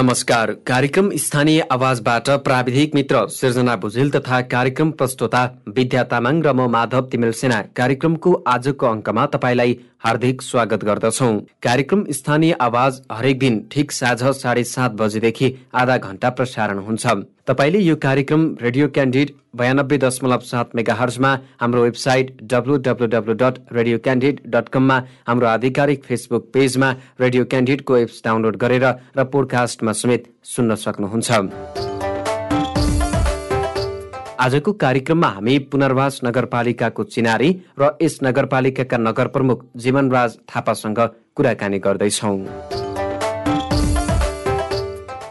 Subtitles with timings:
[0.00, 6.68] नमस्कार। कार्यक्रम स्थानीय आवाजबाट प्राविधिक मित्र सृजना भुजेल तथा कार्यक्रम प्रस्तुता विद्या तामाङ र म
[6.72, 11.30] माधव तिमेल सेना। कार्यक्रमको आजको अङ्कमा तपाईँलाई हार्दिक स्वागत गर्दछौ।
[11.62, 17.06] कार्यक्रम स्थानीय आवाज हरेक दिन ठिक साँझ साढे सात बजेदेखि आधा घण्टा प्रसारण हुन्छ।
[17.50, 23.34] तपाईँले यो कार्यक्रम रेडियो क्यान्डिड बयानब्बे दशमलव सात मेगा हर्जमा हाम्रो website W W W
[23.40, 28.86] dot Radio Candid dot कममा हाम्रो आधिकारिक फेसबुक पेजमा रेडियो क्यान्डिडको एप्स डाउनलोड गरेर
[29.18, 31.30] र पोडकास्टमा समेत सुन्न सक्नुहुन्छ।
[34.46, 41.00] आजको कार्यक्रममा हामी पुनर्वास नगरपालिकाको चिनारी र यस नगरपालिकाका नगर प्रमुख जीवनराज थापासँग
[41.34, 42.38] कुराकानी गर्दैछौँ।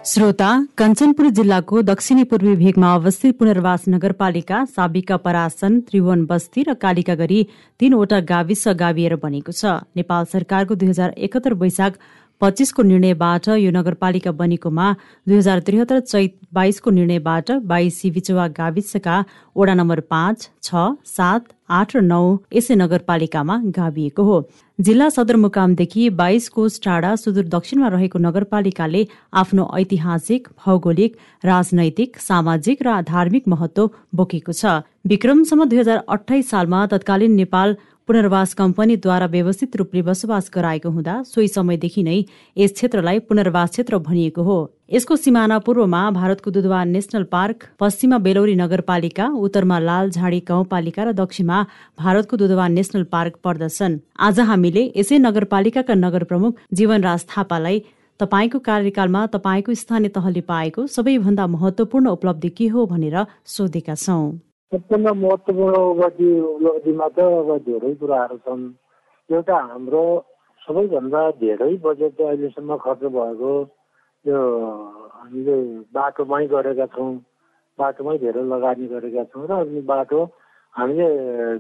[0.10, 7.16] श्रोता कञ्चनपुर जिल्लाको दक्षिणी पूर्वी भेगमा अवस्थित पुनर्वास नगरपालिका साबिका परासन त्रिभुवन बस्ती र कालिका
[7.16, 7.40] गरी
[7.80, 12.00] तीनवटा गाविस गाविएर बनेको छ। नेपाल सरकारको दुई हजार एकहत्तर वैशाख
[12.42, 14.86] पच्चिसको निर्णयबाट यो नगरपालिका बनेकोमा
[15.28, 19.16] दुई हजार त्रिहत्तर चैत बाइसको निर्णयबाट बाइस बिचुवा गाविसका
[19.56, 22.22] वडा नम्बर पाँच छ सात आठ र नौ
[22.56, 24.38] यसै नगरपालिकामा गाभिएको हो।
[24.80, 29.04] जिल्ला सदरमुकामदेखि बाइस कोष टाढा सुदूर दक्षिणमा रहेको नगरपालिकाले
[29.44, 36.86] आफ्नो ऐतिहासिक भौगोलिक राजनैतिक सामाजिक र धार्मिक महत्व बोकेको छ। विक्रमसम्म दुई हजार अठाइस सालमा
[36.88, 37.76] तत्कालीन नेपाल
[38.10, 42.18] पुनर्वास कम्पनीद्वारा व्यवस्थित रूपले बसोबास गराएको हुँदा सोही समयदेखि नै
[42.58, 44.58] यस क्षेत्रलाई पुनर्वास क्षेत्र भनिएको हो।
[44.94, 51.14] यसको सिमाना पूर्वमा भारतको दुधवा नेशनल पार्क पश्चिममा बेलौरी नगरपालिका उत्तरमा लाल झाडी गाउँपालिका र
[51.22, 51.62] दक्षिणमा
[52.00, 57.86] भारतको दुधवा नेशनल पार्क पर्दछन्। आज हामीले यसै नगरपालिकाका नगर प्रमुख जीवनराज थापालाई
[58.20, 64.30] तपाईँको कार्यकालमा तपाईँको स्थानीय तहले पाएको सबैभन्दा महत्वपूर्ण उपलब्धि के हो भनेर सोधेका छौँ।
[64.72, 68.66] सबभन्दा महत्त्वपूर्ण उपलब्धि उपलब्धिमा त अब धेरै कुराहरू छन्।
[69.30, 70.02] एउटा हाम्रो
[70.62, 73.54] सबैभन्दा धेरै बजेट अहिलेसम्म खर्च भएको
[74.26, 74.42] यो
[75.16, 75.56] हामीले
[75.98, 77.10] बाटोमै गरेका छौँ
[77.80, 80.20] बाटोमै धेरै लगानी गरेका छौँ र अनि बाटो
[80.74, 81.08] हामीले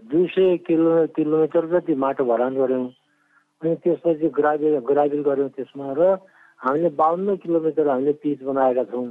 [0.05, 2.85] दुई सय किलो किलोमिटर जति माटो भरान गऱ्यौँ
[3.61, 6.11] अनि त्यसपछि ग्राभिल ग्राभिल गऱ्यौँ त्यसमा र
[6.61, 9.07] हामीले बाहन्न किलोमिटर हामीले पिच बनाएका छौँ।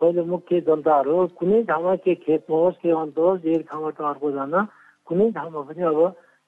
[0.00, 4.54] पहिले मुख्य जनताहरू कुनै ठाउँमा के खेतमा होस् के अन्त होस् एक ठाउँबाट अर्को जान
[5.08, 6.00] कुनै ठाउँमा पनि अब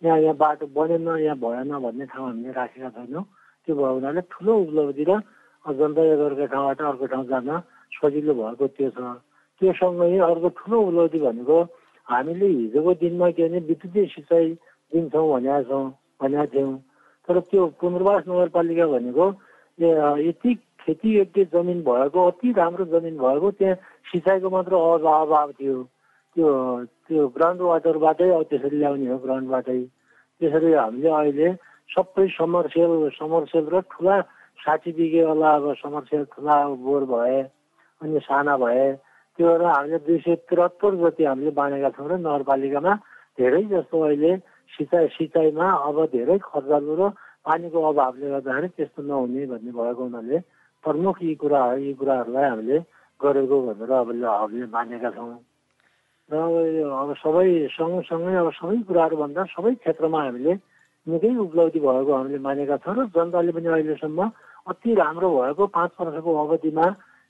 [0.02, 3.24] यहाँ यहाँ बाटो बनेन यहाँ भएन भन्ने ठाउँ हामीले राखेका छैनौँ।
[3.68, 5.20] त्यो भयो हुनाले ठुलो उपलब्धि र
[5.64, 7.48] जनता एकअर्को ठाउँबाट अर्को ठाउँ जान
[7.92, 8.98] सजिलो भएको त्यो छ।
[9.60, 11.56] त्योसँगै अर्को ठुलो उपलब्धि भनेको
[12.08, 14.48] हामीले हिजोको दिनमा के भने विद्युतीय सिँचाइ
[14.92, 15.84] दिन्छौँ भनेका छौँ
[16.18, 16.76] भनेका थियौँ।
[17.28, 19.24] तर त्यो पुनर्वास नगरपालिका भनेको
[19.78, 20.50] यति
[20.82, 23.74] खेतीयोग्य जमिन भएको अति राम्रो जमिन भएको त्यहाँ
[24.10, 25.82] सिँचाइको मात्र अभाव थियो।
[26.36, 26.48] त्यो
[27.08, 29.80] त्यो ग्राउन्ड वाटरबाटै अब त्यसरी ल्याउने हो ग्राउन्डबाटै
[30.40, 31.48] त्यसरी हामीले अहिले
[31.90, 34.16] सबै समरसेल समरसेल र ठुला
[34.58, 37.40] साठी बिघेवाला अब समरसेल ठुला बोर भए
[38.00, 38.86] अनि साना भए
[39.38, 42.94] त्यो र हामीले दुई सय त्रिहत्तर जति हामीले बाँडेका छौँ र नगरपालिकामा
[43.38, 44.32] धेरै जस्तो अहिले
[44.72, 47.12] सिँचाइ सिँचाइमा अब धेरै खर्चालु र
[47.44, 50.38] पानीको अभावले गर्दाखेरि त्यस्तो नहुने भन्ने भएको हुनाले
[50.84, 52.78] प्रमुख यी कुरा यी कुराहरूलाई हामीले
[53.20, 55.38] गरेको भनेर अब हामीले मानेका छौँ।
[56.30, 56.54] र अब
[56.92, 60.52] अब सबै सँगसँगै अब सबै कुराहरू भन्दा सबै क्षेत्रमा हामीले
[61.06, 64.20] निकै उपलब्धि भएको हामीले मानेका छौँ र जनताले पनि अहिलेसम्म
[64.70, 66.86] अति राम्रो भएको पाँच वर्षको अवधिमा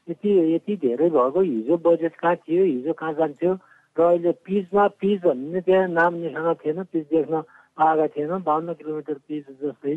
[0.08, 3.52] यति यति धेरै भएको हिजो बजेट कहाँ थियो हिजो कहाँ जान्थ्यो
[3.96, 7.40] र अहिले पिचमा पिच भन्ने त्यहाँ नाम निशाना थिएन पिच देख्न
[7.78, 9.96] पाएका थिएन। बाहन्न किलोमिटर पिच जस्तै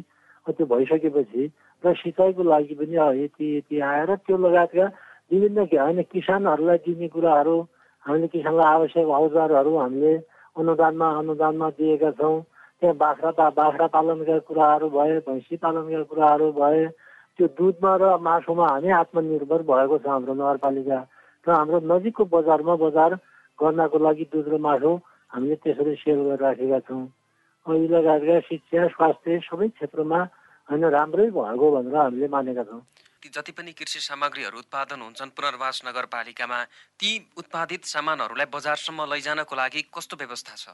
[0.51, 1.43] त्यो भइसकेपछि
[1.83, 4.85] र सिँचाइको लागि पनि यति यति आएर त्यो लगायतका
[5.31, 7.55] विभिन्न होइन किसानहरूलाई दिने कुराहरू
[8.05, 10.13] हामीले किसानलाई आवश्यक औजारहरू हामीले
[10.55, 12.41] अनुदानमा अनुदानमा दिएका छौँ।
[12.81, 16.85] त्यहाँ बाख्रा पा बाख्रा पालनका कुराहरू भए भैँसी पालनका कुराहरू भए
[17.39, 20.99] त्यो दुधमा र मासुमा हामी आत्मनिर्भर भएको छ हाम्रो नगरपालिका।
[21.47, 23.11] र हाम्रो नजिकको बजारमा बजार
[23.59, 24.91] गर्नको लागि दुध र मासु
[25.33, 27.03] हामीले त्यसरी सेल गरिराखेका छौँ।
[27.65, 30.19] यी लगायतका शिक्षा स्वास्थ्य सबै क्षेत्रमा
[30.69, 32.81] होइन राम्रै भएको भनेर हामीले मानेका छौँ।
[33.25, 36.59] जति पनि कृषि सामग्रीहरू उत्पादन हुन्छन् पुनर्वास नगरपालिकामा
[36.99, 40.65] ती उत्पादित सामानहरूलाई बजारसम्म लैजानको लागि कस्तो व्यवस्था छ?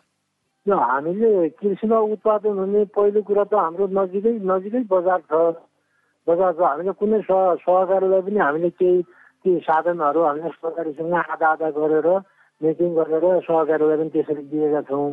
[0.66, 5.34] हामीले कृषिमा उत्पादन हुने पहिलो कुरा त हाम्रो नजिकै नजिकै बजार छ।
[6.28, 9.02] बजार छ हामीले कुनै सहकारीलाई पनि हामीले केही
[9.42, 12.08] ती साधनहरू हामीले सहकारीसँग आधा आधा गरेर
[12.62, 15.08] मिटिङ गरेर सहकारीलाई पनि त्यसरी दिएका छौँ।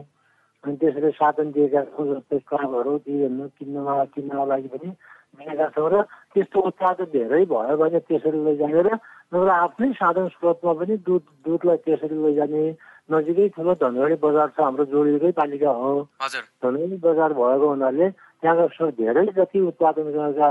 [0.64, 4.88] अनि त्यसरी साधन दिएका छौँ जस्तै क्लबहरू बिउहरू किन्नमा किन्नको लागि पनि
[5.38, 6.02] दिएका छौँ र
[6.34, 8.90] त्यस्तो उत्पादन धेरै भयो भने त्यसरी लैजाने र
[9.28, 12.62] नत्र आफ्नै साधन स्रोतमा पनि दुध दुधलाई त्यसरी लैजाने
[13.08, 15.93] नजिकै ठुलो धनगढी बजार छ हाम्रो जोडिएकै पालिका हो।
[16.60, 18.06] धनगढी बजार भएको हुनाले
[18.43, 20.49] त्यहाँका धेरै जति उत्पादन गरेका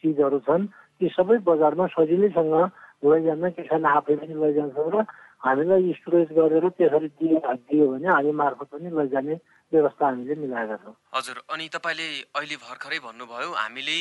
[0.00, 0.64] चिजहरू छन्
[0.98, 2.54] ती सबै बजारमा सजिलैसँग
[3.02, 5.04] लैजान किसान आफै पनि लैजान्छ र
[5.42, 9.34] हामीलाई स्टोरेज गरेर त्यसरी दियो दियो भने हामी मार्फत पनि लैजाने
[9.72, 12.06] व्यवस्था हामीले मिलाएका छौँ। हजुर अनि तपाईँले
[12.38, 13.98] अहिले भर्खरै भन्नुभयो हामीले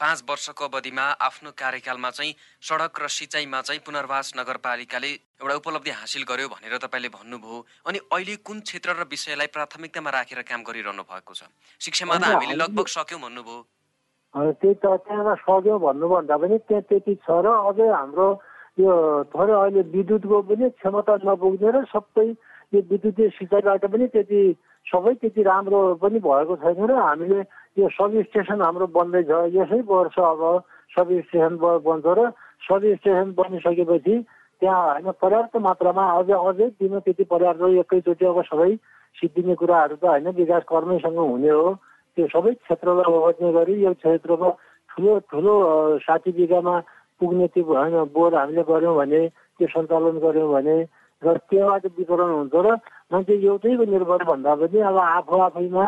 [0.00, 5.10] पाँच वर्षको अवधिमा आफ्नो कार्यकालमा चाहिँ सडक र सिँचाइमा चाहिँ पुनर्वास नगरपालिकाले
[5.40, 10.42] एउटा उपलब्धि हासिल गर्यो भनेर तपाईँले भन्नुभयो। अनि अहिले कुन क्षेत्र र विषयलाई प्राथमिकतामा राखेर
[10.42, 11.46] काम गरिरहनु भएको छ?
[11.80, 13.58] शिक्षामा त हामीले लगभग सक्यौँ भन्नुभयो।
[14.34, 18.26] त्यही त त्यहाँबाट सक्यौँ भन्नुभन्दा पनि त्यहाँ त्यति छ र अझै हाम्रो
[18.78, 18.92] यो
[19.32, 22.26] थोरै अहिले विद्युतको पनि क्षमता नपुग्ने र सबै
[22.72, 24.40] यो विद्युतीय सिँचाइबाट पनि त्यति
[24.86, 27.40] सबै त्यति राम्रो पनि भएको छैन र हामीले
[27.78, 30.40] यो सब स्टेसन हाम्रो बन्दैछ। यसै वर्ष अब
[30.92, 32.30] सब स्टेसन बन्छ र
[32.62, 34.16] सब स्टेसन बनिसकेपछि
[34.62, 38.72] त्यहाँ होइन पर्याप्त मात्रामा अझै अझै दिन त्यति पर्याप्त एकैचोटि अब सबै
[39.16, 41.68] सिद्धिने कुराहरू त होइन विकास कर्मैसँग हुने हो।
[42.16, 44.50] त्यो सबै क्षेत्रलाई ओगट्ने गरी यो क्षेत्रको
[44.90, 45.54] ठुलो ठुलो
[46.04, 46.74] साठी बिघामा
[47.22, 49.22] पुग्ने त्यो होइन बोर हामीले गऱ्यौँ भने
[49.60, 50.76] त्यो सञ्चालन गऱ्यौँ भने
[51.22, 52.76] र त्यहाँबाट वितरण हुन्छ र
[53.08, 55.84] मान्छे एउटैको निर्भर भन्दा पनि अब आफू आफैमा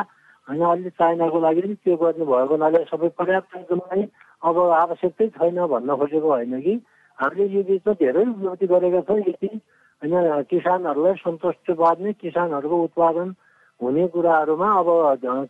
[0.48, 4.02] होइन अलि चाइनाको लागि पनि त्यो गर्ने भएको हुनाले सबै पर्याप्त एकदमै
[4.42, 6.74] अब आवश्यकै छैन भन्न खोजेको होइन कि।
[7.18, 9.50] हामीले यो बिचमा धेरै उपलब्धि गरेका छौँ यति
[10.02, 13.28] होइन किसानहरूलाई सन्तुष्ट पार्ने किसानहरूको उत्पादन
[13.80, 14.88] हुने कुराहरूमा अब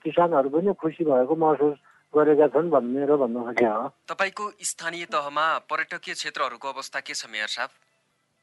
[0.00, 1.76] किसानहरू पनि खुसी भएको महसुस
[2.16, 7.70] गरेका छन् भन्न खोजे हो तपाईँको स्थानीय तहमा पर्यटकीय क्षेत्रहरूको अवस्था के छ मेयर साहब?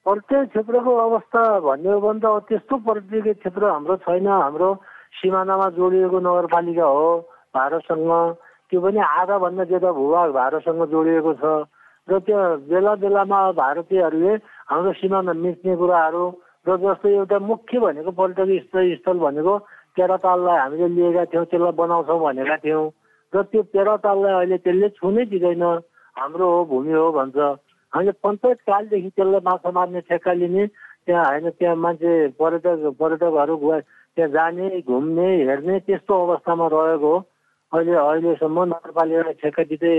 [0.06, 4.70] पर्यटक क्षेत्रको अवस्था भन्ने हो भने त त्यस्तो पर्यटकीय क्षेत्र हाम्रो छैन। हाम्रो
[5.20, 7.10] सिमानामा जोडिएको नगरपालिका हो
[7.54, 8.12] भारतसँग।
[8.72, 11.46] त्यो पनि आधाभन्दा ज्यादा भूभाग भारतसँग जोडिएको छ।
[12.10, 12.40] र त्यो
[12.72, 14.34] बेला बेलामा भारतीयहरूले
[14.72, 16.24] हाम्रो सिमाना मिच्ने कुराहरू
[16.66, 19.54] र जस्तो एउटा मुख्य भनेको पर्यटकीय स्थल भनेको
[19.96, 22.90] पेराताललाई हामीले लिएका थियौँ त्यसलाई बनाउँछौँ भनेका थियौँ।
[23.34, 25.64] र त्यो पेराताललाई अहिले त्यसले छुनै दिँदैन
[26.16, 27.38] हाम्रो हो भूमि हो भन्छ
[27.94, 30.66] हामीले पञ्चायत कालदेखि त्यसलाई माछा मार्ने ठेक्का लिने
[31.02, 33.56] त्यहाँ होइन त्यहाँ मान्छे पर्यटक पर्यटकहरू
[34.18, 37.14] त्यहाँ जाने घुम्ने हेर्ने त्यस्तो अवस्थामा रहेको
[37.72, 39.96] अहिले अहिलेसम्म नगरपालिकाले ठेक्का दिँदै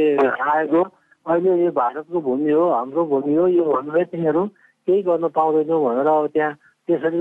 [0.47, 0.83] आएको
[1.27, 4.47] अहिले यो भारतको भूमि हो हाम्रो भूमि हो यो भनेर तिनीहरू
[4.89, 6.53] केही गर्न पाउँदैनौँ भनेर अब त्यहाँ
[6.89, 7.21] त्यसरी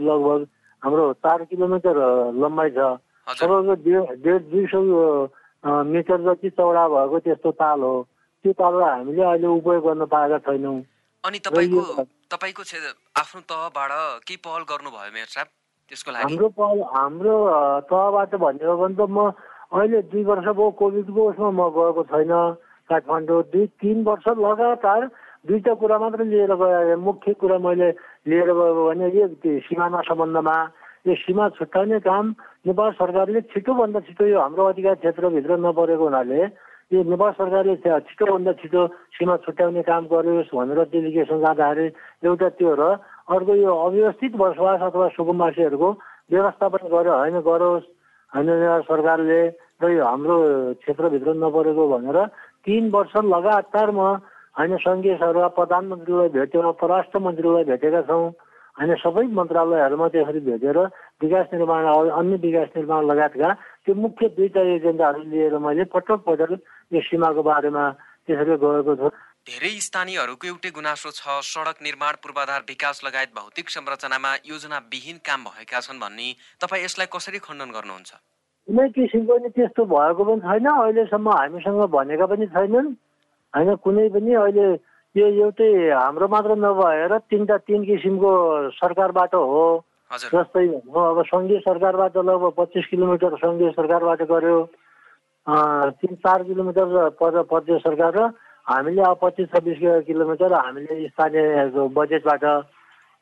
[0.00, 0.46] लगभग
[0.82, 1.96] हाम्रो चार किलोमिटर
[2.38, 2.88] लम्बाइ छ
[3.26, 3.74] तपाईँको
[4.18, 4.80] डेढ दुई सौ
[5.64, 7.94] मिटर जति चौडा भएको त्यस्तो ताल हो।
[8.44, 10.78] त्यो ताललाई हामीले अहिले उपयोग गर्न पाएका छैनौँ।
[11.24, 11.82] अनि तपाईँको
[12.32, 12.62] तपाईँको
[13.22, 13.92] आफ्नो तहबाट
[14.26, 15.48] के पहल गर्नुभयो मेयर साहब?
[15.90, 17.36] त्यसको लागि। हाम्रो पहल हाम्रो
[17.86, 19.30] तहबाट भन्ने हो भने त म
[19.72, 22.32] अहिले दुई वर्ष भयो कोभिडको उसमा म गएको छैन।
[22.90, 25.02] काठमाडौँ दुई तिन वर्ष लगातार
[25.46, 27.88] दुईवटा कुरा मात्रै लिएर गएँ। मुख्य कुरा मैले
[28.26, 29.26] लिएर गएको भने यो
[29.62, 30.56] सिमाना सम्बन्धमा
[31.04, 32.24] यो सीमा छुट्याउने काम
[32.64, 36.40] नेपाल सरकारले छिटोभन्दा छिटो यो हाम्रो अधिकार क्षेत्रभित्र नपरेको हुनाले
[36.90, 37.74] यो नेपाल सरकारले
[38.06, 38.82] छिटोभन्दा छिटो
[39.12, 41.86] सीमा छुट्याउने काम गरोस् भनेर डेलिगेसन जाँदाखेरि
[42.22, 42.82] एउटा त्यो र
[43.28, 45.88] अर्को यो अव्यवस्थित बसोबास अथवा सुकुम्बासीहरूको
[46.30, 47.90] व्यवस्थापन गर्यो होइन गरोस्
[48.32, 48.48] होइन
[48.86, 49.40] सरकारले
[49.82, 50.36] र यो हाम्रो
[50.78, 52.18] क्षेत्रभित्र नपरेको भनेर
[52.62, 54.00] तिन वर्ष लगातार म
[54.54, 58.24] होइन सङ्घीय सरकार प्रधानमन्त्रीलाई भेट्यो परराष्ट्र मन्त्रीलाई भेटेका छौँ।
[58.76, 60.78] होइन सबै मन्त्रालयहरूमा त्यसरी भेटेर
[61.22, 61.84] विकास निर्माण
[62.20, 63.52] अन्य विकास निर्माण लगायतका
[63.84, 66.50] त्यो मुख्य दुईवटा एजेन्डाहरू लिएर मैले पटक पटक
[66.92, 67.84] यो सीमाको बारेमा
[68.26, 69.08] त्यसरी गएको छु।
[69.42, 75.40] धेरै स्थानीयहरूको एउटै गुनासो छ सडक निर्माण पूर्वाधार विकास लगायत भौतिक संरचनामा योजना विहीन काम
[75.50, 76.28] भएका छन् भन्ने।
[76.62, 78.10] तपाईँ यसलाई कसरी खण्डन गर्नुहुन्छ?
[78.68, 82.88] कुनै किसिमको नि त्यस्तो भएको पनि छैन। अहिलेसम्म हामीसँग भनेका पनि छैनन्।
[83.54, 84.66] होइन कुनै पनि अहिले
[85.14, 88.30] यो एउटै हाम्रो मात्र नभएर तिनवटा तिन किसिमको
[88.72, 89.64] सरकारबाट हो।
[90.10, 94.56] जस्तै अब सङ्घीय सरकारबाट लगभग पच्चिस किलोमिटर सङ्घीय सरकारबाट गऱ्यो।
[96.00, 98.24] तिन चार किलोमिटर प्रदेश सरकार र
[98.66, 99.78] हामीले अब पच्चिस छब्बिस
[100.08, 101.46] किलोमिटर हामीले स्थानीय
[101.92, 102.44] बजेटबाट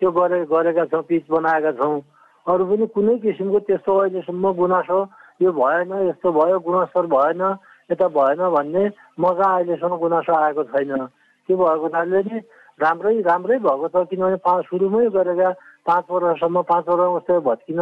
[0.00, 2.00] त्यो गरे गरेका छौँ पिच बनाएका छौँ।
[2.46, 4.98] अरू पनि कुनै किसिमको त्यस्तो अहिलेसम्म गुनासो
[5.42, 7.42] यो भएन यस्तो भयो गुणस्तर भएन
[7.90, 8.84] यता भएन भन्ने
[9.20, 11.10] मजा अहिलेसम्म गुनासो आएको छैन।
[11.50, 12.38] त्यो भएको हुनाले नि
[12.78, 15.50] राम्रै राम्रै भएको छ किनभने पाँच सुरुमै गरेका
[15.82, 17.80] पाँच वर्षसम्म पाँच वर्ष जस्तै भत्किन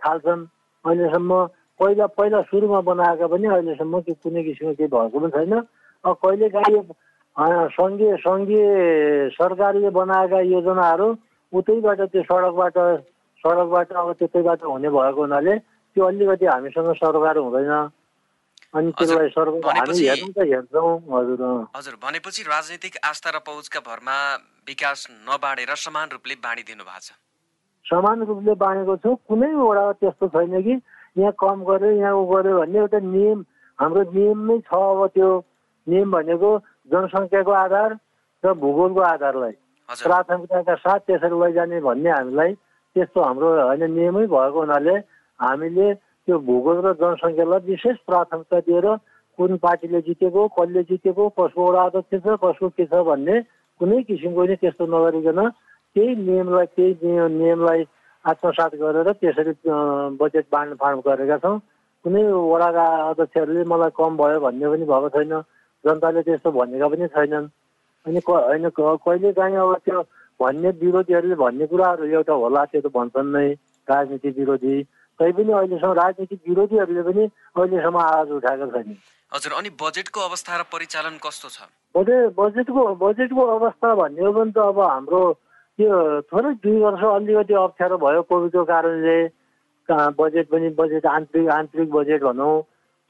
[0.00, 0.42] थाल्छन्।
[0.84, 1.32] अहिलेसम्म
[1.80, 5.54] पहिला पहिला सुरुमा बनाएका पनि अहिलेसम्म कुनै किसिमको केही भएको पनि छैन।
[6.22, 6.82] कहिले काहीँ
[7.74, 8.66] सङ्घीय सङ्घीय
[9.34, 11.08] सरकारले बनाएका योजनाहरू
[11.52, 12.76] उतैबाट त्यो सडकबाट
[13.44, 17.72] सडकबाट अब त्यतैबाट हुने भएको हुनाले त्यो अलिकति हामीसँग सरकार हुँदैन।
[18.74, 21.42] अनि त्यसलाई हामी हेर्नु त हेर्छौँ हजुर
[21.76, 24.16] हजुर भनेपछि राजनीतिक आस्था र पहुँचका भरमा
[24.68, 27.16] विकास नबाँडेर समान रूपले बाँडिदिनु भएको छ।
[27.86, 30.74] समान रूपले बाँडेको छु कुनै वडा त्यस्तो छैन कि
[31.16, 33.38] यहाँ कम गर्यो यहाँ उ गर्यो भन्ने एउटा नियम
[33.78, 35.30] हाम्रो नियम नै छ अब त्यो
[35.86, 36.50] नियम भनेको
[36.92, 37.90] जनसङ्ख्याको आधार
[38.44, 39.54] र भूगोलको आधारलाई।
[39.88, 42.52] प्राथमिकताका साथ त्यसरी लैजाने भन्ने हामीलाई
[42.96, 44.94] त्यस्तो हाम्रो होइन नियमै भएको हुनाले
[45.40, 45.88] हामीले
[46.28, 48.86] त्यो भूगोल र जनसङ्ख्यालाई विशेष प्राथमिकता दिएर
[49.38, 53.36] कुन पार्टीले जितेको कसले जितेको कसको वडा अध्यक्ष छ कसको के छ भन्ने
[53.80, 55.40] कुनै किसिमको नै त्यस्तो नगरिकन
[55.96, 57.84] त्यही नियमलाई त्यही नियमलाई
[58.24, 59.52] आत्मसात गरेर त्यसरी
[60.20, 61.56] बजेट बाँडफाँड गरेका छौँ।
[62.04, 65.32] कुनै वडाका अध्यक्षहरूले मलाई कम भयो भन्ने पनि भएको छैन।
[65.84, 67.48] जनताले त्यस्तो भनेका पनि छैनन्।
[68.06, 70.02] अनि होइन कहिले काहीँ अब त्यो
[70.40, 73.48] भन्ने विरोधीहरूले भन्ने कुराहरू एउटा होला त्यो त भन्छन् नै।
[73.88, 74.76] राजनीति विरोधी
[75.20, 77.24] तैपनि अहिलेसम्म राजनीतिक विरोधीहरूले पनि
[77.56, 78.96] अहिलेसम्म आवाज उठाएको छैन
[79.32, 81.58] हजुर अनि बजेटको अवस्था र परिचालन कस्तो छ?
[81.94, 85.22] बजेट बजेटको बजेटको अवस्था भन्ने हो भने त अब हाम्रो
[85.78, 85.98] त्यो
[86.30, 89.18] थोरै दुई वर्ष अलिकति अप्ठ्यारो भयो कोभिडको कारणले।
[89.88, 92.56] बजेट पनि बजेट आन्तरिक आन्तरिक बजेट भनौँ।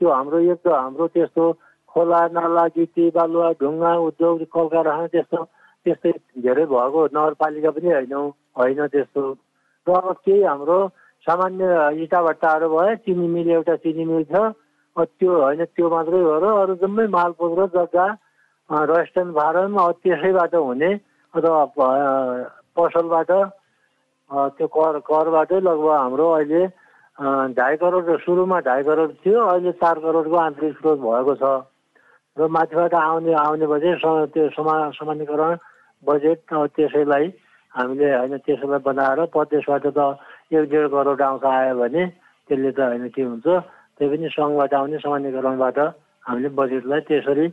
[0.01, 1.45] त्यो हाम्रो एक त हाम्रो त्यस्तो
[1.91, 5.39] खोला नाला गिटी बालुवा ढुङ्गा उद्योग कल कारखाना त्यस्तो
[5.87, 6.13] त्यस्तै
[6.45, 8.27] धेरै भएको नगरपालिका पनि होइनौँ
[8.59, 9.23] होइन त्यस्तो।
[9.87, 10.79] र अब केही हाम्रो
[11.27, 14.43] सामान्य इटाभट्टाहरू भयो चिनी मिल एउटा चिनी मिल छ।
[14.97, 18.07] त्यो होइन त्यो मात्रै हो र अरू जम्मै मालपोत र जग्गा
[18.91, 20.91] रेस्टुरेन्ट फारम त्यसैबाट हुने
[21.35, 21.63] अथवा
[22.77, 23.31] पसलबाट
[24.57, 26.63] त्यो कर करबाटै लगभग हाम्रो अहिले
[27.55, 31.53] ढाई करोड सुरुमा ढाई करोड थियो अहिले चार करोडको आन्तरिक स्रोत भएको छ।
[32.37, 34.03] र माथिबाट आउने आउने बजेट
[34.35, 35.55] त्यो समा सामान्यकरण
[36.03, 37.27] बजेट त्यसैलाई
[37.73, 39.99] हामीले होइन त्यसैलाई बनाएर प्रदेशबाट त
[40.53, 42.03] एक डेढ करोड आउँछ आयो भने
[42.49, 45.79] त्यसले त होइन के हुन्छ त्यही पनि सङ्घबाट आउने सामान्यकरणबाट
[46.25, 47.47] हामीले बजेटलाई त्यसरी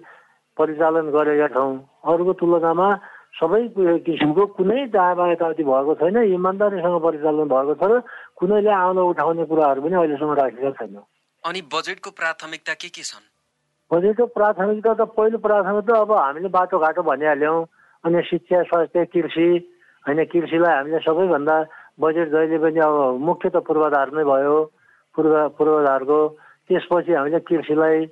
[0.57, 1.75] परिचालन गरेका छौँ।
[2.07, 2.87] अरूको तुलनामा
[3.35, 3.61] सबै
[4.07, 7.93] किसिमको कुनै दायाँ यताउति भएको छैन इमान्दारीसँग परिचालन भएको छ र
[8.39, 10.95] कुनैले आउन उठाउने कुराहरू पनि अहिलेसम्म राखेका छैन।
[11.43, 13.25] अनि बजेटको प्राथमिकता के के छन्?
[13.91, 17.59] बजेटको प्राथमिकता त पहिलो प्राथमिकता अब हामीले बाटोघाटो भनिहाल्यौँ।
[18.03, 19.49] अनि शिक्षा स्वास्थ्य कृषि
[20.05, 21.55] होइन कृषिलाई हामीले सबैभन्दा
[21.97, 24.57] बजेट जहिले पनि अब मुख्य त पूर्वाधार नै भयो।
[25.15, 26.19] पूर्व पूर्वाधारको
[26.69, 28.05] त्यसपछि हामीले कृषिलाई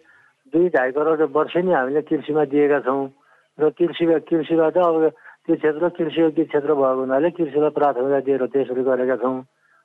[0.54, 3.04] दुई ढाई करोड वर्ष नै हामीले कृषिमा दिएका छौँ।
[3.58, 4.96] र कृषि कृषिबाट अब
[5.46, 9.38] त्यो क्षेत्र कृषि क्षेत्र भएको हुनाले कृषिलाई प्राथमिकता दिएर त्यसरी गरेका छौँ।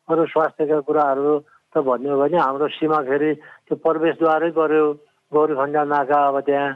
[0.08, 1.32] अरू स्वास्थ्यका कुराहरू
[1.74, 3.34] त भन्यो भने हाम्रो सीमा फेरि
[3.66, 4.84] त्यो प्रवेशद्वारै पऱ्यो
[5.32, 6.68] गौरीखण्ड नाका अब त्यहाँ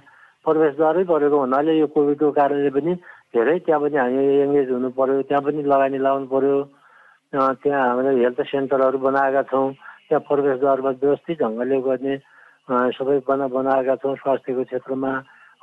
[0.45, 2.93] प्रवेशद्वारै परेको हुनाले यो कोभिडको कारणले पनि
[3.33, 6.57] धेरै त्यहाँ पनि हामी एङ्गेज हुनु पऱ्यो त्यहाँ पनि लगानी लाउनु पऱ्यो
[7.33, 9.73] त्यहाँ हामीले हेल्थ सेन्टरहरू बनाएका छौँ।
[10.09, 12.15] त्यहाँ प्रवेशद्वारमा व्यवस्थित ढङ्गले गर्ने
[12.93, 15.12] सबै बना बनाएका छौँ स्वास्थ्यको क्षेत्रमा।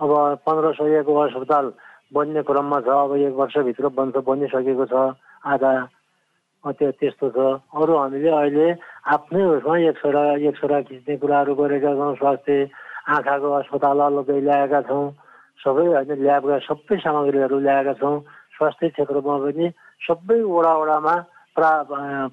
[0.01, 0.09] अब
[0.45, 1.65] पन्ध्र सयको अस्पताल
[2.13, 4.95] बन्ने क्रममा छ अब एक वर्षभित्र बन्छ बनिसकेको छ
[5.45, 5.71] आधा
[6.63, 7.37] त्यो त्यस्तो छ।
[7.77, 8.67] अरू हामीले अहिले
[9.13, 12.57] आफ्नै उसमा एक सरा एक सरा खिच्ने कुराहरू गरेका छौँ स्वास्थ्य
[13.13, 15.05] आँखाको अस्पताल अलग्गै ल्याएका छौँ।
[15.59, 18.15] सबै होइन ल्याबका सबै सामग्रीहरू ल्याएका छौँ।
[18.57, 19.65] स्वास्थ्य क्षेत्रमा पनि
[20.07, 21.15] सबै वडा वडामा
[21.55, 21.71] प्रा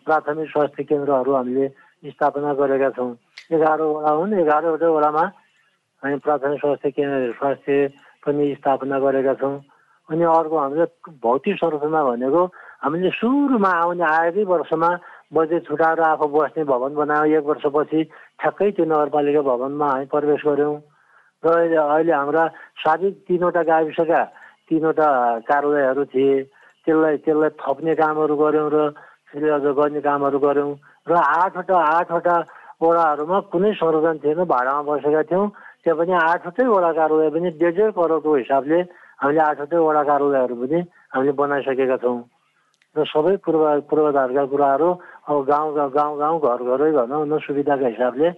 [0.06, 1.68] प्राथमिक स्वास्थ्य केन्द्रहरू हामीले
[2.10, 3.12] स्थापना गरेका छौँ।
[3.52, 5.24] एघार वडा हुन्। एघारवटै वडामा
[6.02, 7.88] हामी प्राथमिक स्वास्थ्य केन्द्र स्वास्थ्य
[8.26, 9.56] पनि स्थापना गरेका छौँ।
[10.08, 10.84] अनि अर्को हामीले
[11.22, 12.42] भौतिक संरचना भनेको
[12.84, 14.90] हामीले सुरुमा आउने आएकै वर्षमा
[15.34, 18.00] बजेट छुटाएर आफू बस्ने भवन बनायौँ। एक वर्षपछि
[18.40, 20.76] ठ्याक्कै त्यो नगरपालिका भवनमा हामी प्रवेश गऱ्यौँ।
[21.42, 22.44] र अहिले हाम्रा
[22.82, 24.22] साबिक तिनवटा गाविसका
[24.70, 25.08] तिनवटा
[25.48, 26.34] कार्यालयहरू थिए।
[26.86, 28.78] त्यसलाई त्यसलाई थप्ने कामहरू गऱ्यौँ र
[29.28, 30.72] फेरि अझ गर्ने कामहरू गऱ्यौँ
[31.10, 32.36] र आठवटा आठवटा
[32.82, 35.46] वडाहरूमा कुनै संरचना थिएन भाडामा बसेका थियौँ।
[35.82, 38.78] त्यहाँ पनि आठवटै वडा कार्यालय पनि डेढ डेढ करोडको हिसाबले
[39.22, 40.78] हामीले आठवटै वडा कार्यालयहरू पनि
[41.14, 42.18] हामीले बनाइसकेका छौँ।
[42.96, 44.88] र सबै पूर्व पूर्वाधारका कुराहरू
[45.28, 48.28] अब गाउँ गाउँ गाउँ घर घरै भनौँ न सुविधाको हिसाबले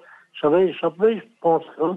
[0.41, 1.13] सबै सबै
[1.43, 1.89] पहुँचहरू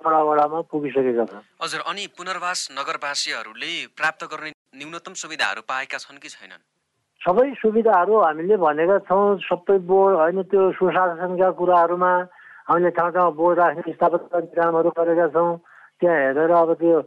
[0.00, 6.28] वडा वडामा पुगिसकेका छन् हजुर अनि पुनर्वास नगरवासीहरूले प्राप्त गर्ने न्यूनतम सुविधाहरू पाएका छन् कि
[6.28, 6.60] छैनन्?
[7.20, 12.10] सबै सुविधाहरू हामीले भनेका छौँ सबै बोर्ड होइन त्यो सुशासनका कुराहरूमा
[12.68, 15.56] हामीले ठाउँ ठाउँ बोर्ड राख्ने स्थापना कामहरू गरेका छौँ।
[15.98, 17.00] त्यहाँ हेरेर अब त्यो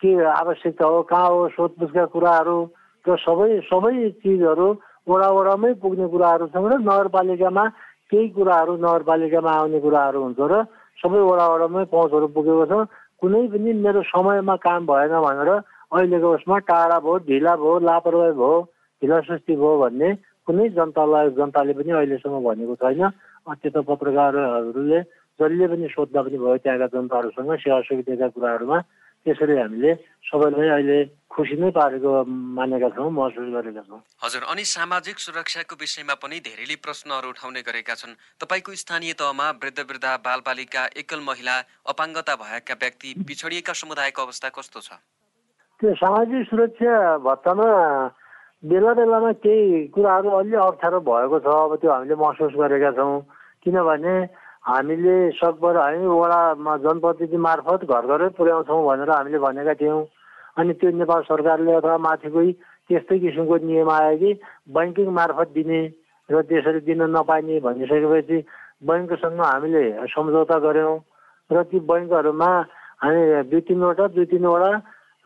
[0.00, 2.56] के आवश्यकता हो कहाँ हो सोधपुछका कुराहरू
[3.04, 4.68] त्यो सबै सबै चिजहरू
[5.08, 7.64] वडा वडामै पुग्ने कुराहरू छन् र नगरपालिकामा
[8.12, 10.54] केही कुराहरू नगरपालिकामा आउने कुराहरू हुन्छ र
[11.00, 12.72] सबै वडा वडामै पहुँचहरू पुगेको छ।
[13.18, 15.50] कुनै पनि मेरो समयमा काम भएन भनेर
[15.92, 18.54] अहिलेको उसमा टाढा भयो ढिला भयो लापरवाही भयो
[19.02, 20.08] ढिला सुस्ती भयो भन्ने
[20.46, 23.02] कुनै जनतालाई जनताले पनि अहिलेसम्म भनेको छैन।
[23.46, 25.00] त्यो त पत्रकारहरूले
[25.38, 28.78] जसले पनि सोद्धा पनि भयो त्यहाँका जनताहरूसँग सेवा सुविधाका कुराहरूमा
[29.26, 29.92] त्यसरी हामीले
[30.26, 30.98] सबैलाई अहिले
[31.30, 32.10] खुसी नै पारेको
[32.58, 37.94] मानेका छौँ महसुस गरेका छौँ। हजुर अनि सामाजिक सुरक्षाको विषयमा पनि धेरैले प्रश्नहरू उठाउने गरेका
[37.94, 41.56] छन्। तपाईँको स्थानीय तहमा वृद्ध वृद्ध बालबालिका एकल महिला
[41.90, 44.90] अपाङ्गता भएका व्यक्ति पिछडिएका समुदायको अवस्था कस्तो छ?
[45.80, 47.68] त्यो सामाजिक सुरक्षा भत्तामा
[48.64, 53.20] बेला बेलामा केही कुराहरू अलि अप्ठ्यारो भएको छ। अब त्यो हामीले महसुस गरेका छौँ।
[53.60, 54.14] किनभने
[54.64, 60.00] हामीले सकभर हामी वडामा जनप्रतिनिधि मार्फत घर घरै पुर्याउँछौँ भनेर हामीले भनेका थियौँ।
[60.56, 62.48] अनि त्यो नेपाल सरकारले अथवा माथिकै
[62.88, 64.30] त्यस्तै किसिमको नियम आयो कि
[64.72, 65.80] ब्याङ्किङ मार्फत दिने
[66.28, 68.38] र त्यसरी दिन नपाइने भनिसकेपछि
[68.88, 70.98] बैङ्कसँग हामीले सम्झौता गऱ्यौँ।
[71.50, 72.50] र ती बैङ्कहरूमा
[73.04, 74.70] हामी दुई तिनवटा दुई तिनवटा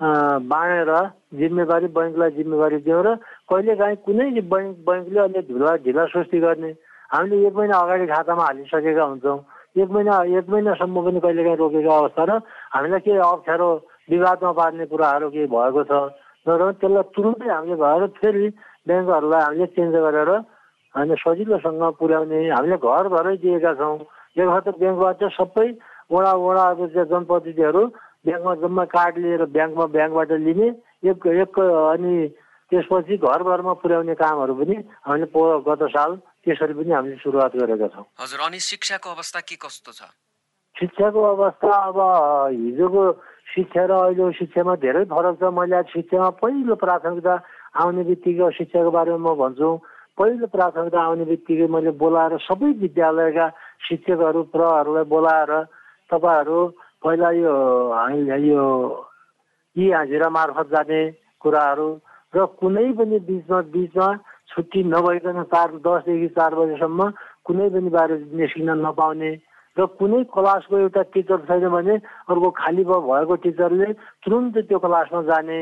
[0.01, 0.91] बाँडेर
[1.39, 3.15] जिम्मेवारी बैङ्कलाई जिम्मेवारी दियौँ र
[3.51, 6.71] कहिलेकाहीँ कुनै बैङ्क बैङ्कले अहिले ढिला ढिला सुस्ती गर्ने।
[7.13, 9.39] हामीले एक महिना अगाडि खातामा हालिसकेका हुन्छौँ।
[9.77, 12.33] एक महिना एक महिनासम्म पनि कहिलेकाहीँ रोकेको अवस्था र
[12.75, 13.69] हामीलाई केही अप्ठ्यारो
[14.11, 15.93] विवादमा पार्ने कुराहरू केही भएको छ।
[16.49, 18.47] र त्यसलाई तुरुन्तै हामीले भएर फेरि
[18.89, 20.31] ब्याङ्कहरूलाई हामीले चेन्ज गरेर
[20.95, 23.99] हामीले सजिलोसँग पुर्याउने हामीले घर घरै दिएका छौँ।
[24.33, 25.69] त ब्याङ्कबाट सबै
[26.11, 27.83] वडा वडाको जनप्रतिनिधिहरू
[28.25, 30.69] ब्याङ्कमा जम्मा कार्ड लिएर ब्याङ्कमा ब्याङ्कबाट लिने
[31.11, 32.15] एक एक अनि
[32.71, 34.77] त्यसपछि घर घरमा पुर्याउने कामहरू पनि
[35.09, 35.27] हामीले
[35.67, 36.11] गत साल
[36.45, 40.01] त्यसरी पनि हामीले सुरुवात गरेका छौँ। हजुर अनि शिक्षाको अवस्था के कस्तो छ?
[40.77, 41.99] शिक्षाको अवस्था अब
[42.55, 43.03] हिजोको
[43.55, 47.35] शिक्षा र अहिलेको शिक्षामा धेरै फरक छ। मैले आज शिक्षामा पहिलो प्राथमिकता
[47.83, 49.69] आउने बित्तिकै शिक्षाको बारेमा म भन्छु।
[50.15, 53.47] पहिलो प्राथमिकता आउने बित्तिकै मैले बोलाएर सबै विद्यालयका
[53.89, 55.53] शिक्षकहरू प्रहरूलाई बोलाएर
[56.11, 56.59] तपाईँहरू
[57.03, 57.55] पहिला यो
[58.45, 58.65] यो
[59.77, 61.01] यी हाजिरा मार्फत जाने
[61.41, 61.89] कुराहरू
[62.35, 64.09] र कुनै पनि बिचमा बिचमा
[64.49, 67.09] छुट्टी नभइकन चार दसदेखि चार बजीसम्म
[67.45, 69.31] कुनै पनि बाहिर निस्किन नपाउने
[69.77, 71.95] र कुनै क्लासको एउटा टिचर छैन भने
[72.29, 75.61] अर्को खाली भएको टिचरले तुरुन्त त्यो क्लासमा जाने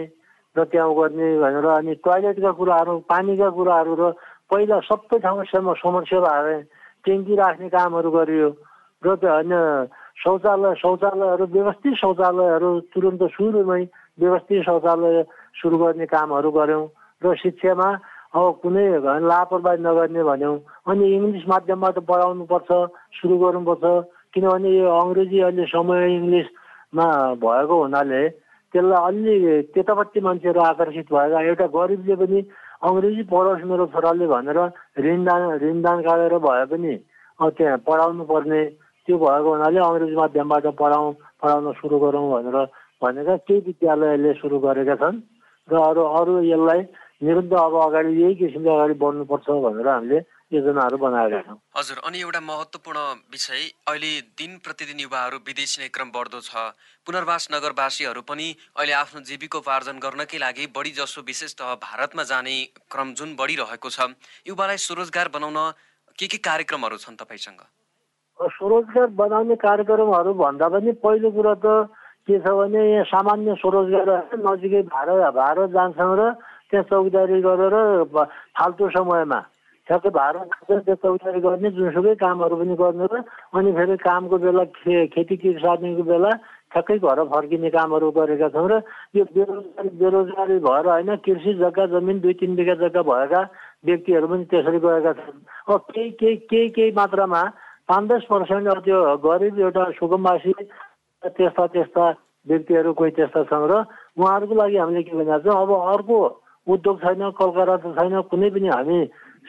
[0.56, 4.10] र त्यहाँ गर्ने भनेर अनि टोयलेटका कुराहरू पानीका कुराहरू र
[4.50, 6.58] पहिला सबै ठाउँमा समस्या भए
[7.04, 8.48] ट्याङ्की राख्ने कामहरू गरियो।
[9.02, 9.52] र त्यो होइन
[10.18, 13.82] शौचालय शौचालयहरू व्यवस्थित शौचालयहरू तुरन्त सुरुमै
[14.18, 15.22] व्यवस्थित शौचालय
[15.56, 16.86] सुरु गर्ने कामहरू गऱ्यौँ
[17.22, 17.88] र शिक्षामा
[18.30, 18.86] अब कुनै
[19.24, 22.70] लापरवाही नगर्ने भन्यौँ अनि इङ्ग्लिस माध्यमबाट पढाउनुपर्छ
[23.14, 23.84] सुरु गर्नुपर्छ
[24.34, 27.06] किनभने यो अङ्ग्रेजी अहिले समय इङ्ग्लिसमा
[27.38, 28.22] भएको हुनाले
[28.74, 32.42] त्यसलाई अलि त्यतापट्टि मान्छेहरू आकर्षित भएर एउटा गरिबले पनि
[32.82, 34.58] अङ्ग्रेजी पढाओस् मेरो छोराले भनेर
[35.00, 36.94] ऋणदान ऋणदान काटेर भए पनि
[37.38, 38.60] त्यहाँ पढाउनु पर्ने
[39.08, 42.56] त्यो भएको हुनाले अङ्ग्रेजी माध्यमबाट पढाउँ पढाउन सुरु गरौँ भनेर
[43.00, 45.20] भनेका केही विद्यालयले सुरु गरेका छन्
[45.68, 46.80] र अरू अरू यसलाई
[47.24, 50.18] निरुद्ध अब अगाडि यही किसिमले अगाडि बढ्नुपर्छ भनेर हामीले
[50.52, 53.00] योजनाहरू बनाएका छौँ। हजुर अनि एउटा महत्त्वपूर्ण
[53.32, 56.72] विषय अहिले दिन प्रतिदिन युवाहरू विदेश नै क्रम बढ्दो छ।
[57.06, 62.56] पुनर्वास नगरवासीहरू पनि अहिले आफ्नो जीविकोपार्जन गर्नकै लागि बढी जसो विशेषतः भारतमा जाने
[62.92, 64.08] क्रम जुन बढिरहेको छ
[64.48, 65.58] युवालाई स्वरोजगार बनाउन
[66.18, 67.60] के के कार्यक्रमहरू छन् तपाईँसँग?
[68.40, 71.66] स्वरोजगार बनाउने कार्यक्रमहरू भन्दा पनि पहिलो कुरो त
[72.28, 76.22] के छ भने यहाँ सामान्य स्वरोजगार नजिकै भारत भारत जान्छौँ र
[76.70, 77.74] त्यहाँ चौकीदारी गरेर
[78.14, 79.40] फाल्तु समयमा
[79.88, 83.22] ठ्याक्कै भारत त्यो चौकीदारी गर्ने जुनसुकै कामहरू पनि गर्ने र
[83.56, 86.30] अनि फेरि कामको बेला खे खेती किसानीको बेला
[86.72, 88.82] ठ्याक्कै घर फर्किने कामहरू गरेका छौँ र
[89.16, 93.40] यो बेरोजगारी बेरोजगारी भएर होइन कृषि जग्गा जमिन दुई तिन बिघा जग्गा भएका
[93.86, 95.40] व्यक्तिहरू पनि त्यसरी गएका छन्।
[95.72, 97.42] अब केही केही केही केही मात्रामा
[97.88, 100.52] पाँच दस पर्सेन्ट त्यो गरिब एउटा सुगमवासी
[101.22, 102.04] त्यस्ता त्यस्ता
[102.46, 103.74] व्यक्तिहरू कोही त्यस्ता छन् र
[104.14, 106.18] उहाँहरूको लागि हामीले के भनिरहेको छौँ अब अर्को
[106.66, 108.98] उद्योग छैन कलकारखाना छैन कुनै पनि हामी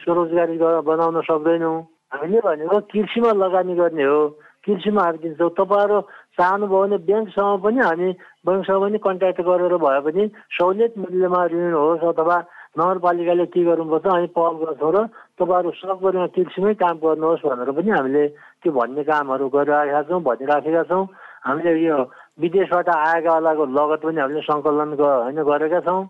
[0.00, 1.76] स्वरोजगारी बनाउन सक्दैनौँ।
[2.10, 4.20] हामीले भनेको कृषिमा लगानी गर्ने हो
[4.64, 6.00] कृषिमा हारिदिन्छौँ तपाईँहरू
[6.32, 8.08] चाहनुभयो भने ब्याङ्कसँग पनि हामी
[8.42, 10.22] ब्याङ्कसँग पनि कन्ट्याक्ट गरेर भए पनि
[10.56, 12.36] सहुलियत मूल्यमा ऋण होस् अथवा
[12.76, 14.98] नगरपालिकाले के गर्नुपर्छ हामी पहल गर्छौँ र
[15.36, 18.24] तपाईँहरू सकभरिमा कृषिमै काम गर्नुहोस् भनेर पनि हामीले
[18.62, 21.04] त्यो भन्ने कामहरू गरिराखेका छौँ भनिराखेका छौँ।
[21.40, 21.96] हामीले यो
[22.38, 26.02] विदेशबाट आएकावालाको लगत पनि हामीले सङ्कलन होइन गरेका छौँ।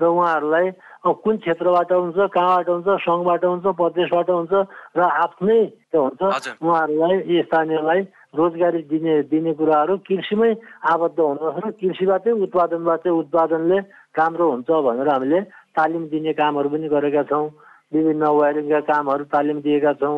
[0.00, 0.66] र उहाँहरूलाई
[1.04, 4.52] कुन क्षेत्रबाट हुन्छ कहाँबाट हुन्छ सङ्घबाट हुन्छ प्रदेशबाट हुन्छ
[4.94, 5.60] र आफ्नै
[5.92, 8.00] हुन्छ उहाँहरूलाई स्थानीयलाई
[8.34, 10.50] रोजगारी दिने दिने कुराहरू कृषिमै
[10.86, 13.78] आबद्ध हुनुहोस् र कृषिबाटै उत्पादनबाट उत्पादनले
[14.14, 15.40] राम्रो हुन्छ भनेर हामीले
[15.78, 17.46] तालिम दिने कामहरू पनि गरेका छौँ।
[17.92, 20.16] विभिन्न वायरिङका कामहरू तालिम दिएका छौँ।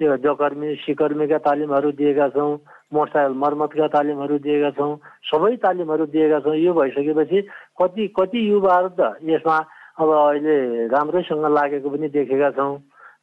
[0.00, 2.50] त्यो जकर्मी सिकर्मीका तालिमहरू दिएका छौँ।
[2.92, 4.92] मोटरसाइकल मर्मतका तालिमहरू दिएका छौँ।
[5.30, 7.40] सबै तालिमहरू दिएका छौँ। यो भइसकेपछि
[7.80, 9.58] कति कति युवाहरू त यसमा
[9.96, 10.56] अब अहिले
[10.92, 12.74] राम्रैसँग लागेको पनि देखेका छौँ।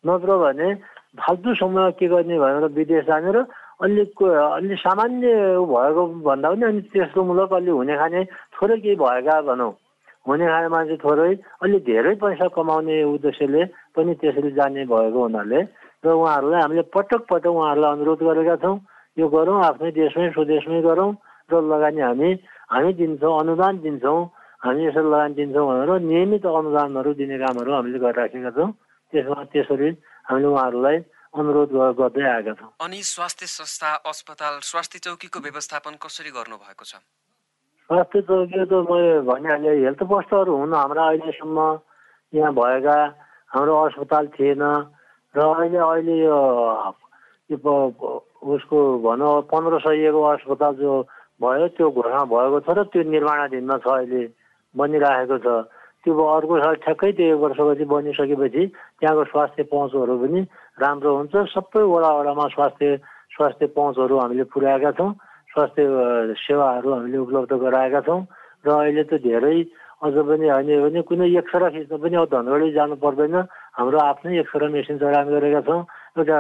[0.04, 0.74] नत्र भने
[1.22, 3.46] फाल्तु समय के गर्ने भनेर विदेश जाने र
[3.84, 5.30] अलिक अलि सामान्य
[5.70, 8.24] भएको भन्दा पनि अनि तेस्रो मुलक अलि हुने खाने
[8.56, 9.72] थोरै केही भएका भनौँ।
[10.26, 11.32] हुने खाने मान्छे थोरै
[11.64, 13.64] अलि धेरै पैसा कमाउने उद्देश्यले
[13.96, 15.60] पनि त्यसरी जाने भएको हुनाले
[16.04, 18.78] र उहाँहरूलाई हामीले पटक पटक उहाँहरूलाई अनुरोध गरेका छौँ
[19.18, 21.12] यो गरौँ आफ्नै देशमै स्वदेशमै गरौँ
[21.52, 22.30] र लगानी हामी
[22.72, 24.22] हामी दिन्छौँ अनुदान दिन्छौँ
[24.64, 28.72] हामी यसरी लगानी दिन्छौँ भनेर नियमित अनुदानहरू दिने कामहरू हामीले गरिराखेका छौँ।
[29.14, 29.90] त्यसमा त्यसरी
[30.30, 30.98] हामीले उहाँहरूलाई
[31.34, 36.96] अनुरोध गर्दै आएका छौँ। अनि स्वास्थ्य संस्था अस्पताल स्वास्थ्य चौकीको व्यवस्थापन कसरी गर्नु भएको छ?
[37.94, 41.58] स्वास्थ्य त मैले भनिहालेँ हेल्थ पोस्टहरू हुन् हाम्रा अहिलेसम्म
[42.34, 42.98] यहाँ भएका
[43.54, 44.64] हाम्रो अस्पताल थिएन
[45.36, 46.38] र अहिले अहिले यो
[47.54, 50.94] उसको भनौँ पन्ध्र सयको अस्पताल जो
[51.38, 54.22] भयो त्यो घोषणा भएको छ र त्यो निर्माणाधीनमा छ अहिले
[54.76, 55.48] बनिराखेको छ।
[56.02, 58.64] त्यो अर्को साल ठ्याक्कै त्यो वर्षपछि बनिसकेपछि
[59.00, 60.42] त्यहाँको स्वास्थ्य पहुँचहरू पनि
[60.82, 62.98] राम्रो हुन्छ। सबै वडा वडामा स्वास्थ्य
[63.38, 65.14] स्वास्थ्य पहुँचहरू हामीले पुर्याएका छौँ।
[65.54, 65.82] स्वास्थ्य
[66.42, 68.22] सेवाहरू हामीले उपलब्ध गराएका छौँ
[68.66, 69.58] र अहिले त धेरै
[70.04, 73.36] अझ पनि होइन भने कुनै एक्सरा खिच्न पनि अब धनगढी जानु पर्दैन।
[73.78, 75.80] हाम्रो आफ्नै एक्सरा मेसिन चलान गरेका छौँ।
[76.18, 76.38] एउटा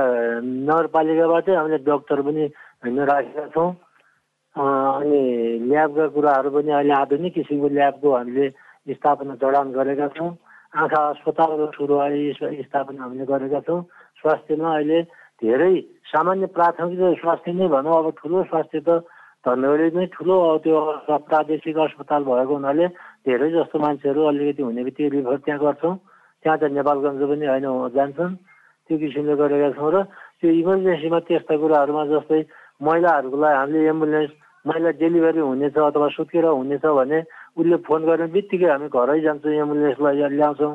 [0.67, 2.43] नगरपालिकाबाटै हामीले डक्टर पनि
[2.84, 3.69] होइन राखेका छौँ।
[4.56, 5.21] अनि
[5.69, 8.45] ल्याबका कुराहरू पनि अहिले आधुनिक किसिमको ल्याबको हामीले
[8.93, 10.32] स्थापना जडान गरेका छौँ।
[10.73, 12.21] आँखा अस्पतालको सुरुवारी
[12.67, 13.82] स्थापना हामीले गरेका छौँ।
[14.19, 14.99] स्वास्थ्यमा अहिले
[15.41, 15.74] धेरै
[16.12, 18.89] सामान्य प्राथमिक स्वास्थ्य नै भनौँ। अब ठुलो स्वास्थ्य त
[19.46, 20.78] धनगढी नै ठुलो त्यो
[21.30, 22.86] प्रादेशिक अस्पताल भएको हुनाले
[23.28, 25.96] धेरै जस्तो मान्छेहरू अलिकति हुने बित्तिकै रिफर त्यहाँ गर्छौँ।
[26.46, 28.34] त्यहाँ त नेपालगञ्ज पनि होइन जान्छन्।
[28.89, 29.98] त्यो किसिमले गरेका छौँ र
[30.39, 32.39] त्यो इमर्जेन्सीमा त्यस्ता कुराहरूमा जस्तै
[32.84, 34.32] महिलाहरूको लागि हामीले एम्बुलेन्स
[34.65, 37.19] महिला डेलिभरी हुनेछ अथवा सुत्केर हुनेछ भने
[37.60, 40.74] उसले फोन गर्ने बित्तिकै हामी घरै जान्छौँ एम्बुलेन्सलाई ल्याउँछौँ।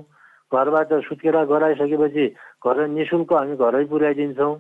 [0.53, 2.25] घरबाट सुत्केर गराइसकेपछि
[2.65, 4.55] घर नि शुल्क हामी घरै पुर्याइदिन्छौँ।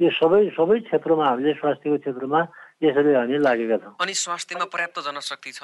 [0.00, 2.40] यो सबै सबै क्षेत्रमा हामीले स्वास्थ्यको क्षेत्रमा
[2.82, 5.60] यसरी हामी लागेका छौँ। अनि स्वास्थ्यमा पर्याप्त जनशक्ति छ?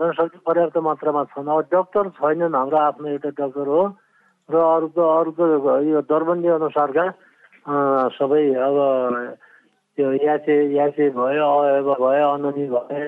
[0.00, 3.82] जनशक्ति पर्याप्त मात्रामा छन् अब डक्टर छैनन् हाम्रो आफ्नो एउटा डक्टर हो।
[4.48, 5.44] र अरूको अरूको
[5.86, 7.04] यो दरबन्दी अनुसारका
[8.18, 8.76] सबै अब
[9.94, 11.46] त्यो याचे याचे भयो
[11.86, 13.02] भयो अननी भए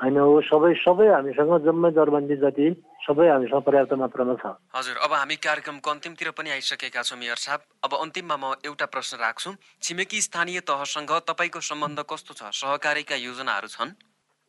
[0.00, 2.66] होइन ऊ सबै सबै हामीसँग जम्मै दरबन्दी जति
[3.06, 7.60] सबै हामीसँग पर्याप्त मात्रामा छ। हजुर अब हामी कार्यक्रमको अन्तिमतिर पनि आइसकेका छौँ मेयर साहब।
[7.86, 9.50] अब अन्तिममा म एउटा प्रश्न राख्छु।
[9.82, 12.42] छिमेकी स्थानीय तहसँग तपाईँको सम्बन्ध कस्तो छ?
[12.50, 13.94] सहकारीका योजनाहरू छन्?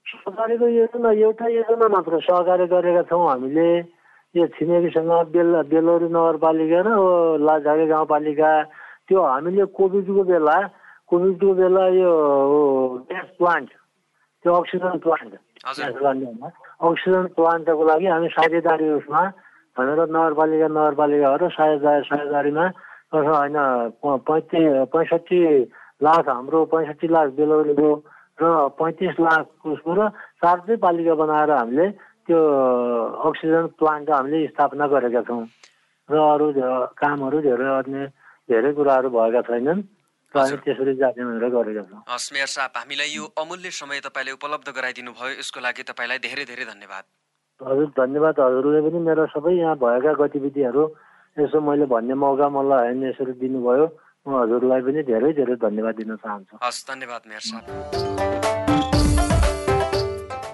[0.06, 3.70] सहकारीको योजना एउटा योजना मात्र सहकारी गरेका छौँ हामीले।
[4.36, 6.89] यो छिमेकीसँग बेल बेलोरी नगरपालिका र
[7.46, 8.52] लाझागे गाउँपालिका
[9.08, 10.58] त्यो हामीले कोभिडको बेला
[11.10, 12.12] कोभिडको बेला यो
[13.06, 13.70] ग्यास प्लान्ट
[14.43, 15.32] त्यो अक्सिजन प्लान्ट
[16.80, 19.22] अक्सिजन प्लान्टको लागि हामी साझेदारी उसमा
[19.78, 22.66] भनेर नगरपालिका नगरपालिकाहरू साझेदारी साझेदारीमा
[23.10, 23.58] होइन
[24.00, 25.40] पैँतिस पैँसठी
[26.02, 27.90] लाख हाम्रो पैँसठी लाख बेलौरीको
[28.38, 31.90] र पैँतिस लाख उसको र चार पालिका बनाएर हामीले
[32.24, 32.40] त्यो
[33.24, 35.44] अक्सिजन प्लान्ट हामीले स्थापना गरेका छौँ
[36.10, 36.48] र अरू
[36.96, 38.06] कामहरू धेरै अन्य
[38.50, 39.82] धेरै कुराहरू भएका छैनन्
[40.36, 46.46] हस् मेयर साहब हामीलाई यो अमूल्य समय तपाईँले उपलब्ध गराइदिनु भयो। यसको लागि तपाईँलाई धेरै
[46.52, 47.04] धेरै धन्यवाद।
[47.62, 50.84] हजुर धन्यवाद हजुरले पनि मेरो सबै यहाँ भएका गतिविधिहरू
[51.38, 53.86] यसो मैले भन्ने मौका मलाई होइन यसरी दिनुभयो।
[54.28, 58.57] म हजुरलाई पनि धेरै धेरै धन्यवाद दिन चाहन्छु। हस् धन्यवाद मेयर साहब।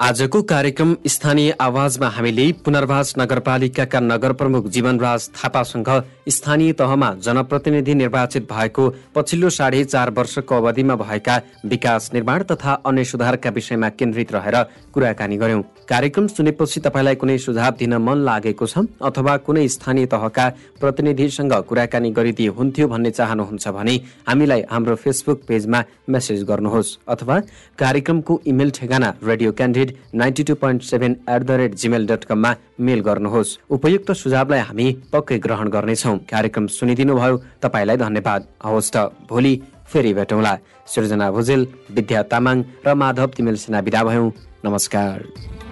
[0.04, 5.89] आजको कार्यक्रम स्थानीय आवाजमा हामीले पुनर्वास नगरपालिकाका नगर प्रमुख जीवनराज थापासँग
[6.30, 13.04] स्थानीय तहमा जनप्रतिनिधि निर्वाचित भएको पछिल्लो साढे चार वर्षको अवधिमा भएका विकास निर्माण तथा अन्य
[13.06, 14.62] सुधारका विषयमा केन्द्रित रहेर
[14.94, 18.88] कुराकानी गर्यौं कार्यक्रम सुनेपछि तपाईँलाई कुनै सुझाव दिन मन लागेको छ?
[19.04, 20.46] अथवा कुनै स्थानीय तहका
[20.80, 23.96] प्रतिनिधिसँग कुराकानी गरिदिए हुन्थ्यो भन्ने चाहनुहुन्छ भने
[24.28, 27.39] हामीलाई हाम्रो फेसबुक पेजमा मेसेज गर्नुहोस्। अथवा
[27.76, 32.52] कार्यक्रमको इमेल ठेगाना Radio Candid ninety two point seven eight the rate Gmail dot कममा
[32.80, 39.12] मेल गर्नुहोस्। उपयुक्त सुझावलाई हामी पक्कै ग्रहण गर्नेछौ। कार्यक्रम सुनिदिनु भयो तपाईँलाई धन्यवाद। हवस् त
[39.30, 39.54] भोलि
[39.91, 40.54] फेरि भेटौँला।
[40.88, 44.32] सृजना भुजेल विद्या तामाङ र माधव तिमेल सेना विदा भयौँ।
[44.65, 45.62] नमस्कार।